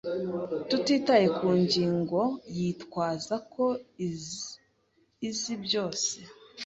Tutitaye 0.69 1.27
ku 1.37 1.47
ngingo, 1.61 2.19
yitwaza 2.57 3.35
ko 3.53 3.65
izi 5.29 5.53
byose. 5.63 6.13